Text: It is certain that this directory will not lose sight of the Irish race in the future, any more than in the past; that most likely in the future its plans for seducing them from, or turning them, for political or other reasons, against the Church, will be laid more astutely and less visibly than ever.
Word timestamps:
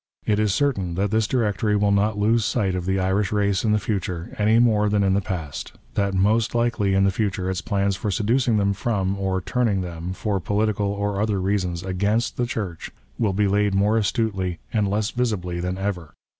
It 0.25 0.39
is 0.39 0.51
certain 0.51 0.95
that 0.95 1.11
this 1.11 1.27
directory 1.27 1.75
will 1.75 1.91
not 1.91 2.17
lose 2.17 2.43
sight 2.43 2.73
of 2.73 2.85
the 2.87 2.99
Irish 2.99 3.31
race 3.31 3.63
in 3.63 3.71
the 3.71 3.77
future, 3.77 4.33
any 4.39 4.57
more 4.57 4.89
than 4.89 5.03
in 5.03 5.13
the 5.13 5.21
past; 5.21 5.73
that 5.93 6.15
most 6.15 6.55
likely 6.55 6.95
in 6.95 7.03
the 7.03 7.11
future 7.11 7.51
its 7.51 7.61
plans 7.61 7.95
for 7.95 8.09
seducing 8.09 8.57
them 8.57 8.73
from, 8.73 9.15
or 9.15 9.41
turning 9.41 9.81
them, 9.81 10.13
for 10.13 10.39
political 10.39 10.87
or 10.87 11.21
other 11.21 11.39
reasons, 11.39 11.83
against 11.83 12.35
the 12.35 12.47
Church, 12.47 12.89
will 13.19 13.31
be 13.33 13.47
laid 13.47 13.75
more 13.75 13.95
astutely 13.95 14.57
and 14.73 14.87
less 14.87 15.11
visibly 15.11 15.59
than 15.59 15.77
ever. 15.77 16.15